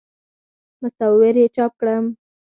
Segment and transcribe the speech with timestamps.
[0.81, 2.05] مصور یې چاپ کړم.